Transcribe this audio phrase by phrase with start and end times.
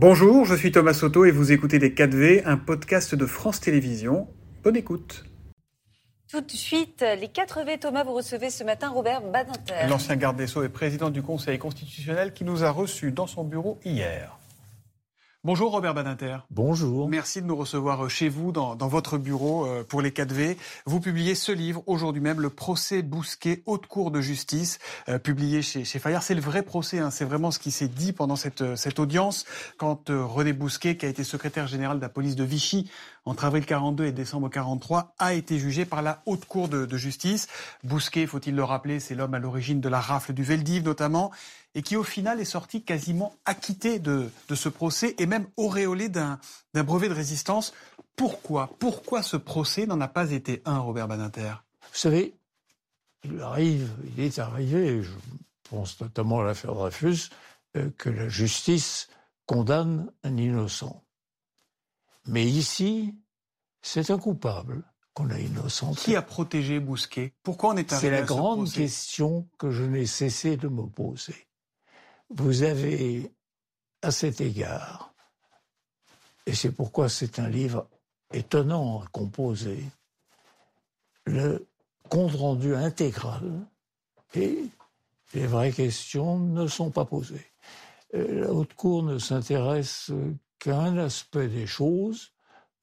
[0.00, 4.28] Bonjour, je suis Thomas Soto et vous écoutez Les 4V, un podcast de France Télévisions.
[4.62, 5.24] Bonne écoute.
[6.30, 9.88] Tout de suite, les 4V, Thomas, vous recevez ce matin Robert Badinter.
[9.88, 13.42] L'ancien garde des Sceaux et président du Conseil constitutionnel qui nous a reçus dans son
[13.42, 14.37] bureau hier.
[15.44, 16.38] Bonjour Robert Badinter.
[16.50, 17.08] Bonjour.
[17.08, 20.56] Merci de nous recevoir euh, chez vous, dans, votre bureau, euh, pour les 4V.
[20.84, 25.62] Vous publiez ce livre aujourd'hui même, Le procès Bousquet, haute cour de justice, euh, publié
[25.62, 26.24] chez, chez Fayard.
[26.24, 27.12] C'est le vrai procès, hein.
[27.12, 29.44] c'est vraiment ce qui s'est dit pendant cette, cette audience,
[29.76, 32.90] quand René Bousquet, qui a été secrétaire général de la police de Vichy
[33.28, 37.46] entre avril 42 et décembre 43, a été jugé par la haute cour de, justice.
[37.84, 41.30] Bousquet, faut-il le rappeler, c'est l'homme à l'origine de la rafle du Veldiv notamment
[41.74, 46.38] et qui au final est sorti quasiment acquitté de, ce procès et même auréolé d'un
[46.74, 47.72] brevet de résistance.
[48.16, 48.70] Pourquoi?
[48.78, 51.54] Pourquoi ce procès n'en a pas été un, Robert Badinter?
[51.82, 52.34] Vous savez,
[53.24, 55.10] il arrive, il est arrivé, je
[55.70, 57.30] pense notamment à l'affaire Dreyfus,
[57.76, 59.08] euh, que la justice
[59.46, 61.04] condamne un innocent.
[62.28, 63.14] Mais ici,
[63.82, 64.84] c'est un coupable
[65.14, 66.00] qu'on a innocenté.
[66.02, 67.34] Qui a protégé Bousquet?
[67.42, 71.46] Pourquoi on est arrivé C'est la grande question que je n'ai cessé de me poser.
[72.30, 73.32] Vous avez
[74.02, 75.14] à cet égard,
[76.46, 77.88] et c'est pourquoi c'est un livre
[78.32, 79.82] étonnant à composer,
[81.24, 81.66] le
[82.08, 83.66] compte-rendu intégral
[84.34, 84.58] et
[85.34, 87.46] les vraies questions ne sont pas posées.
[88.14, 90.10] Euh, la Haute Cour ne s'intéresse
[90.58, 92.32] qu'à un aspect des choses,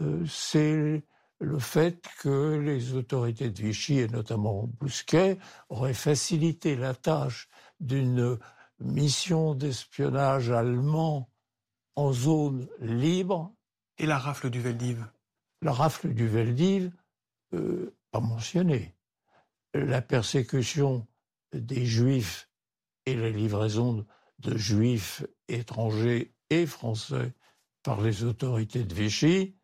[0.01, 1.03] euh, c'est
[1.39, 5.37] le fait que les autorités de Vichy, et notamment Bousquet,
[5.69, 8.39] auraient facilité la tâche d'une
[8.79, 11.29] mission d'espionnage allemand
[11.95, 13.53] en zone libre.
[13.97, 15.05] Et la rafle du Veldiv?
[15.61, 16.91] La rafle du Veldiv,
[17.53, 18.95] euh, pas mentionnée.
[19.73, 21.07] La persécution
[21.53, 22.49] des juifs
[23.05, 24.05] et la livraison
[24.39, 27.33] de juifs étrangers et français
[27.85, 29.55] par les autorités de Vichy,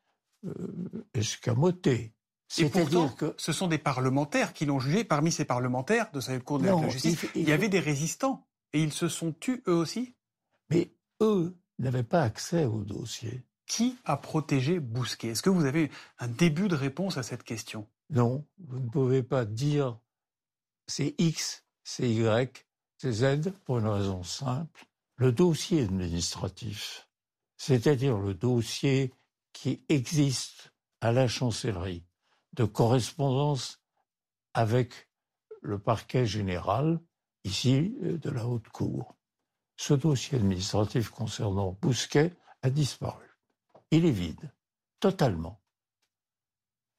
[0.45, 2.13] euh, escamotée.
[2.59, 5.03] Et pourtant, que ce sont des parlementaires qui l'ont jugé.
[5.03, 8.47] Parmi ces parlementaires de cette Cour de la justice, il, y avait des résistants.
[8.73, 10.15] Et ils se sont tus eux aussi
[10.69, 13.43] Mais eux n'avaient pas accès au dossier.
[13.65, 15.29] Qui a protégé Bousquet?
[15.29, 15.89] Est-ce que vous avez
[16.19, 17.87] un début de réponse à cette question?
[18.11, 19.97] Non, vous ne pouvez pas dire
[20.87, 22.67] c'est X, c'est Y,
[22.97, 24.85] c'est Z pour une raison simple.
[25.15, 27.07] Le dossier administratif,
[27.61, 29.13] c'est-à-dire le dossier
[29.53, 32.03] qui existe à la chancellerie
[32.53, 33.83] de correspondance
[34.55, 35.11] avec
[35.61, 36.99] le parquet général,
[37.43, 39.15] ici euh, de la haute cour.
[39.77, 42.33] Ce dossier administratif concernant Bousquet
[42.63, 43.29] a disparu.
[43.91, 44.51] Il est vide,
[44.99, 45.61] totalement.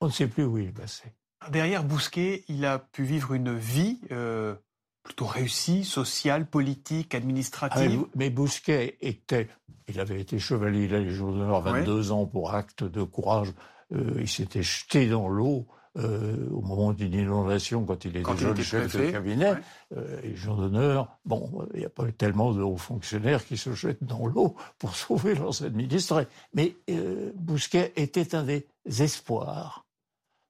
[0.00, 1.12] On ne sait plus où il est passé.
[1.50, 4.54] Derrière Bousquet, il a pu vivre une vie euh,
[5.02, 8.02] plutôt réussie, sociale, politique, administrative.
[8.04, 9.48] Ah, mais Bousquet était,
[9.88, 13.52] il avait été chevalier de la Légion d'honneur 22 ans pour acte de courage.
[13.92, 15.66] Euh, il s'était jeté dans l'eau
[15.98, 19.56] euh, au moment d'une inondation, quand il était jeune chef de cabinet,
[19.94, 23.74] euh, et Jean d'honneur, bon, il n'y a pas tellement de hauts fonctionnaires qui se
[23.74, 26.26] jettent dans l'eau pour sauver leurs administrés.
[26.54, 29.84] Mais euh, Bousquet était un des espoirs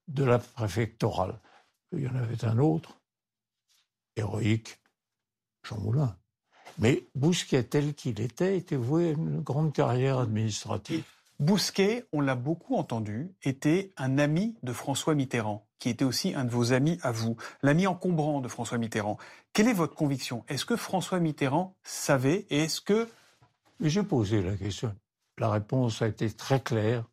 [0.07, 1.41] de la préfectorale.
[1.93, 3.01] Il y en avait un autre,
[4.17, 4.81] héroïque,
[5.63, 6.17] Jean Moulin.
[6.79, 11.05] Mais Bousquet, tel qu'il était, était voué à une grande carrière administrative.
[11.39, 16.45] Bousquet, on l'a beaucoup entendu, était un ami de François Mitterrand, qui était aussi un
[16.45, 19.19] de vos amis à vous, l'ami encombrant de François Mitterrand.
[19.53, 20.45] Quelle est votre conviction?
[20.49, 23.09] Est-ce que François Mitterrand savait et est-ce que...
[23.81, 24.95] J'ai posé la question.
[25.39, 27.05] La réponse a été très claire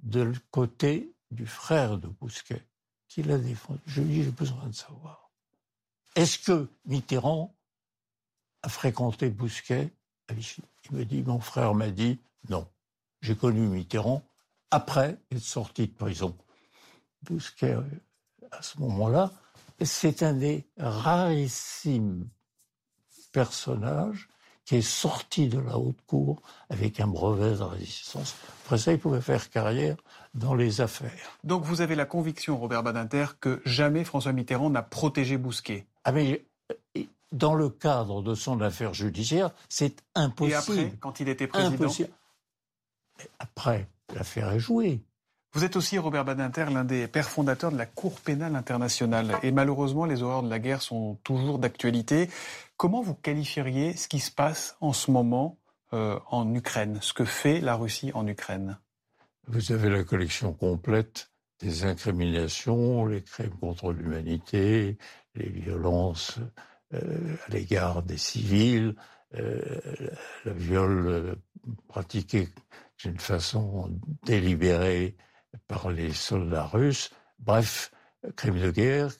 [0.00, 2.62] de côté du frère de Bousquet,
[3.08, 3.80] qui l'a défendu.
[3.86, 5.25] Je lui ai dit, j'ai besoin de savoir.
[6.16, 7.54] Est-ce que Mitterrand
[8.62, 9.92] a fréquenté Bousquet
[10.28, 12.18] à Vichy Il me dit, mon frère m'a dit
[12.48, 12.66] non.
[13.20, 14.22] J'ai connu Mitterrand
[14.70, 16.34] après être sorti de prison.
[17.22, 17.76] Bousquet,
[18.50, 19.30] à ce moment-là,
[19.84, 22.26] c'est un des rarissimes
[23.32, 24.28] personnages
[24.64, 28.34] qui est sorti de la haute cour avec un brevet de résistance.
[28.64, 29.96] Après ça, il pouvait faire carrière
[30.34, 31.38] dans les affaires.
[31.44, 36.44] Donc vous avez la conviction, Robert Badinter, que jamais François Mitterrand n'a protégé Bousquet mais
[36.96, 40.78] euh, dans le cadre de son affaire judiciaire, c'est impossible.
[40.78, 42.10] Et après, quand il était président impossible
[43.38, 45.02] après, l'affaire est jouée.
[45.52, 49.38] Vous êtes aussi, Robert Badinter, l'un des pères fondateurs de la Cour pénale internationale.
[49.42, 52.28] Et malheureusement, les horreurs de la guerre sont toujours d'actualité.
[52.76, 55.58] Comment vous qualifieriez ce qui se passe en ce moment
[55.94, 58.78] euh, en Ukraine, ce que fait la Russie en Ukraine?
[59.48, 61.30] Vous avez la collection complète
[61.60, 64.98] des incriminations, les crimes contre l'humanité,
[65.34, 66.38] les violences
[66.94, 68.94] euh, à l'égard des civils,
[69.34, 69.80] euh,
[70.44, 71.36] le viol
[71.88, 72.48] pratiquée
[73.02, 73.90] d'une façon
[74.24, 75.16] délibérée
[75.66, 77.10] par les soldats russes.
[77.38, 77.92] Bref,
[78.36, 79.10] crime de guerre,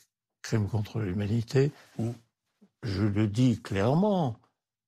[0.43, 1.73] crime contre l'humanité.
[1.99, 2.11] Mm.
[2.83, 4.39] Je le dis clairement,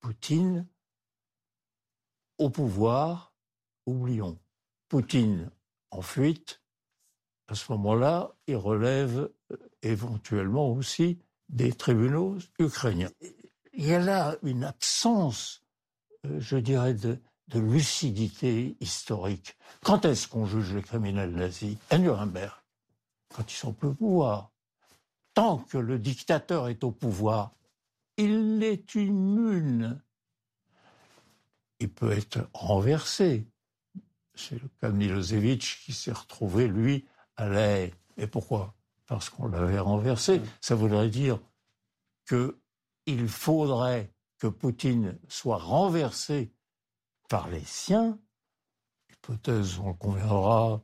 [0.00, 0.66] Poutine
[2.38, 3.34] au pouvoir,
[3.86, 4.38] oublions.
[4.88, 5.50] Poutine
[5.90, 6.62] en fuite,
[7.48, 11.18] à ce moment-là, il relève euh, éventuellement aussi
[11.48, 13.10] des tribunaux ukrainiens.
[13.72, 15.64] Il y a là une absence,
[16.26, 17.18] euh, je dirais, de,
[17.54, 19.56] lucidité historique.
[19.82, 21.78] Quand est-ce qu'on juge les criminels nazis?
[21.88, 22.54] À Nuremberg,
[23.34, 24.50] quand ils sont plus au pouvoir.
[25.32, 27.52] Tant que le dictateur est au pouvoir,
[28.18, 29.98] il est immune.
[31.80, 33.46] Il peut être renversé.
[34.34, 37.06] C'est le cas de Milosevic qui s'est retrouvé, lui,
[37.38, 37.82] la
[38.16, 38.74] Et pourquoi?
[39.06, 40.40] Parce qu'on l'avait renversé.
[40.60, 41.38] Ça voudrait dire
[42.26, 46.52] qu'il faudrait que Poutine soit renversé
[47.28, 48.18] par les siens.
[49.10, 50.82] Hypothèse, on le conviendra,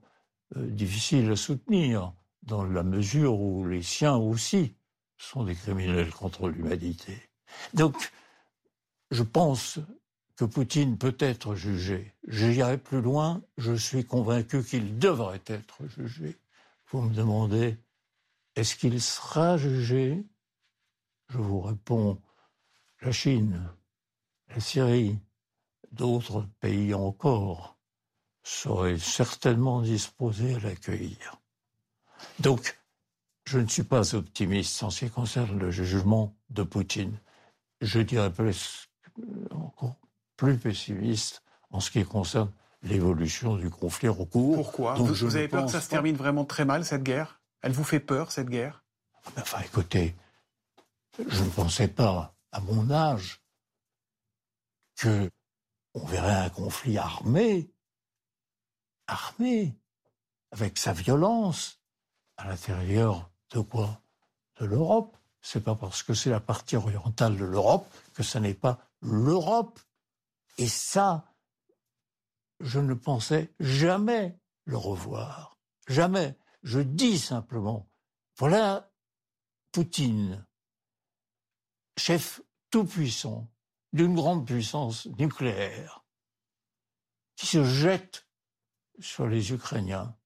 [0.56, 2.12] euh, difficile à soutenir,
[2.42, 4.74] dans la mesure où les siens aussi
[5.16, 7.16] sont des criminels contre l'humanité.
[7.72, 8.12] Donc,
[9.10, 9.78] je pense
[10.36, 12.14] que Poutine peut être jugé.
[12.26, 16.36] J'irai plus loin, je suis convaincu qu'il devrait être jugé.
[16.94, 17.76] Vous me demandez,
[18.55, 20.25] est-ce qu'il sera jugé?
[21.29, 22.23] Je vous réponds,
[23.00, 23.69] la Chine,
[24.46, 25.19] la Syrie,
[25.91, 27.76] d'autres pays encore
[28.44, 31.43] seraient certainement disposés à l'accueillir.
[32.38, 32.79] Donc,
[33.44, 37.19] je ne suis pas optimiste en ce qui concerne le jugement de Poutine.
[37.81, 38.88] Je dirais plus,
[39.50, 39.97] encore
[40.37, 42.52] plus pessimiste en ce qui concerne
[42.84, 44.56] l'évolution du conflit en cours.
[44.56, 47.40] Pourquoi vous, avez peur que ça se termine vraiment très mal, cette guerre?
[47.62, 48.84] Elle vous fait peur, cette guerre?
[49.38, 50.14] Enfin, écoutez,
[51.19, 53.40] je ne pensais pas, à mon âge,
[54.96, 55.31] que
[55.94, 57.70] on verrait un conflit armé,
[59.06, 59.75] armé,
[60.50, 61.80] avec sa violence,
[62.37, 64.00] à l'intérieur de quoi?
[64.60, 65.16] De l'Europe.
[65.40, 69.78] C'est pas parce que c'est la partie orientale de l'Europe que ce n'est pas l'Europe.
[70.58, 71.25] Et ça,
[72.60, 75.58] je ne pensais jamais le revoir.
[75.88, 76.36] Jamais.
[76.62, 77.90] Je dis simplement,
[78.38, 78.90] voilà
[79.72, 80.46] Poutine,
[81.98, 82.40] chef
[82.70, 83.50] tout-puissant
[83.92, 86.04] d'une grande puissance nucléaire,
[87.36, 88.26] qui se jette
[88.98, 90.16] sur les Ukrainiens.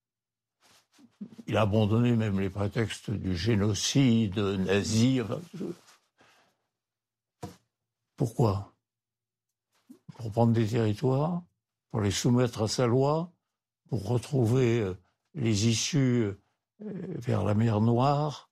[1.47, 5.19] Il a abandonné même les prétextes du génocide nazi.
[8.15, 8.73] Pourquoi?
[10.15, 11.43] Pour prendre des territoires
[11.89, 13.31] pour les soumettre à sa loi,
[13.89, 14.93] pour retrouver euh,
[15.33, 16.35] les issues euh,
[16.79, 18.49] vers la mer Noire,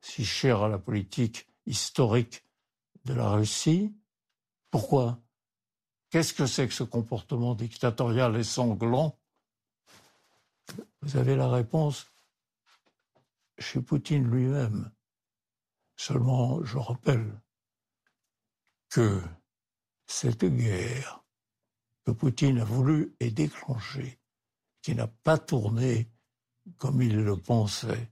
[0.00, 2.44] si chère à la politique historique
[3.04, 3.94] de la Russie.
[4.70, 5.20] Pourquoi?
[6.10, 9.18] Qu'est-ce que c'est que ce comportement dictatorial et sanglant?
[11.02, 12.06] Vous avez la réponse
[13.58, 14.90] chez Poutine lui-même.
[15.96, 17.40] Seulement, je rappelle
[18.90, 19.22] que
[20.06, 21.23] cette guerre
[22.04, 24.18] que Poutine a voulu et déclenché,
[24.82, 26.08] qui n'a pas tourné
[26.78, 28.10] comme il le pensait,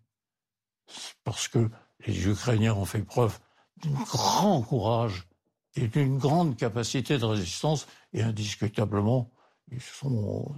[1.25, 1.71] parce que
[2.07, 3.39] les Ukrainiens ont fait preuve
[3.83, 5.27] d'un grand courage
[5.75, 9.31] et d'une grande capacité de résistance, et indiscutablement,
[9.71, 10.55] ils sont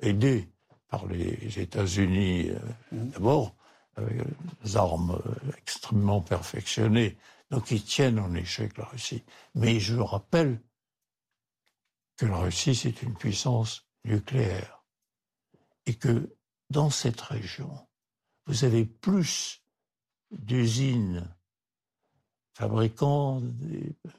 [0.00, 0.48] aidés
[0.88, 2.58] par les États-Unis euh,
[2.92, 3.08] mmh.
[3.10, 3.54] d'abord,
[3.96, 4.22] avec
[4.62, 5.20] des armes
[5.58, 7.16] extrêmement perfectionnées,
[7.50, 9.22] donc ils tiennent en échec la Russie.
[9.54, 10.60] Mais je rappelle
[12.22, 14.84] que la Russie, c'est une puissance nucléaire.
[15.86, 16.36] Et que
[16.70, 17.88] dans cette région,
[18.46, 19.60] vous avez plus
[20.30, 21.28] d'usines
[22.54, 23.42] fabriquant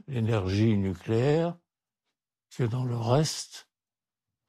[0.09, 1.57] l'énergie nucléaire
[2.49, 3.69] que dans le reste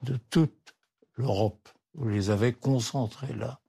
[0.03, 0.75] de toute
[1.15, 1.69] l'Europe.
[1.93, 3.61] Vous les avez concentrées là.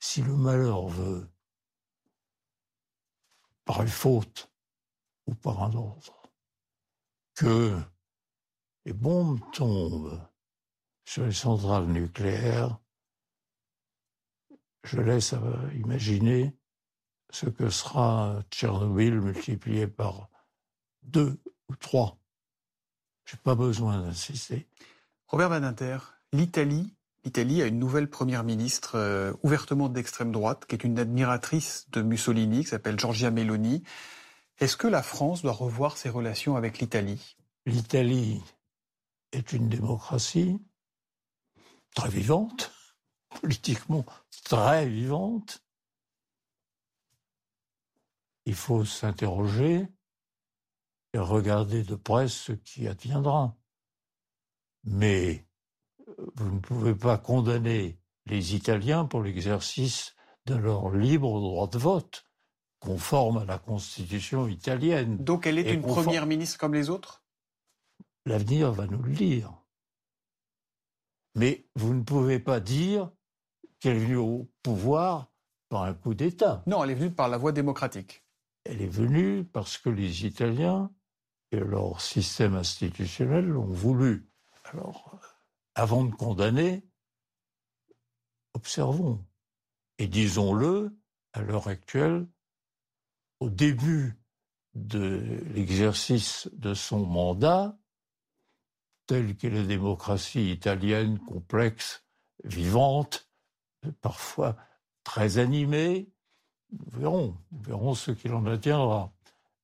[0.00, 1.30] Si le malheur veut,
[3.64, 4.50] par une faute
[5.28, 6.28] ou par un autre,
[7.34, 7.80] que
[8.84, 10.20] les bombes tombent
[11.04, 12.78] sur les centrales nucléaires,
[14.84, 15.34] je laisse
[15.74, 16.56] imaginer
[17.30, 20.28] ce que sera Tchernobyl multiplié par
[21.02, 22.18] deux ou trois.
[23.24, 24.68] Je n'ai pas besoin d'insister.
[25.28, 25.98] Robert Badinter,
[26.32, 31.88] l'Italie, l'Italie a une nouvelle première ministre euh, ouvertement d'extrême droite, qui est une admiratrice
[31.90, 33.82] de Mussolini, qui s'appelle Giorgia Meloni.
[34.58, 37.36] Est-ce que la France doit revoir ses relations avec l'Italie?
[37.64, 38.42] L'Italie
[39.32, 40.58] est une démocratie
[41.94, 42.72] très vivante,
[43.40, 44.04] politiquement
[44.44, 45.64] très vivante.
[48.44, 49.88] Il faut s'interroger
[51.14, 53.56] et regarder de près ce qui adviendra.
[54.84, 55.46] Mais
[56.34, 60.14] vous ne pouvez pas condamner les Italiens pour l'exercice
[60.46, 62.24] de leur libre droit de vote,
[62.80, 65.18] conforme à la Constitution italienne.
[65.18, 67.21] Donc elle est une première ministre comme les autres?
[68.24, 69.52] L'avenir va nous le dire.
[71.34, 73.10] Mais vous ne pouvez pas dire
[73.80, 75.32] qu'elle est venue au pouvoir
[75.68, 76.62] par un coup d'État.
[76.66, 78.24] Non, elle est venue par la voie démocratique.
[78.64, 80.92] Elle est venue parce que les Italiens
[81.50, 84.30] et leur système institutionnel l'ont voulu.
[84.64, 85.18] Alors,
[85.74, 86.86] avant de condamner,
[88.54, 89.24] observons.
[89.98, 90.96] Et disons-le,
[91.32, 92.28] à l'heure actuelle,
[93.40, 94.16] au début
[94.74, 97.78] de l'exercice de son mandat,
[99.06, 102.04] telle qu'est la démocratie italienne complexe,
[102.44, 103.28] vivante,
[104.00, 104.56] parfois
[105.04, 106.08] très animée,
[106.72, 109.12] nous verrons, nous verrons ce qu'il en adviendra.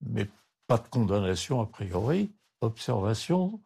[0.02, 0.28] Mais
[0.66, 2.30] pas de condamnation a priori,
[2.60, 3.60] observation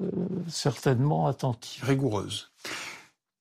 [0.00, 0.08] euh,
[0.48, 1.84] certainement attentive.
[1.84, 2.50] Rigoureuse.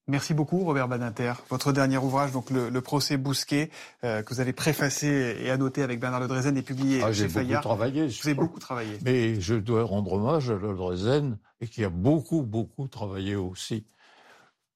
[0.07, 1.33] Merci beaucoup, Robert Badinter.
[1.50, 3.71] Votre dernier ouvrage, donc le, procès Bousquet,
[4.03, 7.27] euh, que vous avez préfacé et annoté avec Bernard Le Drezen, est publié ah, chez
[7.27, 7.63] Fayard.
[7.63, 8.07] J'ai beaucoup travaillé.
[8.07, 9.00] Vous avez beaucoup travaillé.
[9.03, 13.88] Mais je dois rendre hommage à Le Drezen, et qui a beaucoup, beaucoup travaillé aussi.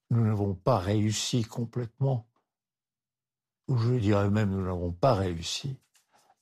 [0.09, 2.27] Nous n'avons pas réussi complètement,
[3.67, 5.77] ou je dirais même nous n'avons pas réussi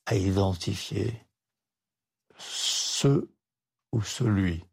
[0.06, 1.26] à identifier
[2.38, 3.28] ce
[3.92, 4.64] ou celui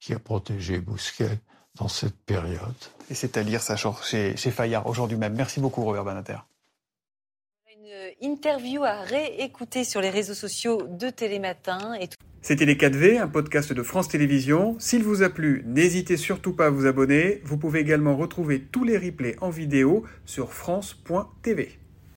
[0.00, 1.42] qui a protégé Bousquet
[1.78, 2.74] dans cette période.
[3.10, 5.34] Et c'est à lire, ça chez, chez Fayard aujourd'hui même.
[5.34, 6.38] Merci beaucoup, Robert Banater.
[8.20, 11.94] Une interview à réécouter sur les réseaux sociaux de Télématin.
[12.00, 12.08] Et
[12.42, 14.76] C'était Les 4V, un podcast de France Télévisions.
[14.78, 17.40] S'il vous a plu, n'hésitez surtout pas à vous abonner.
[17.44, 21.78] Vous pouvez également retrouver tous les replays en vidéo sur France.tv.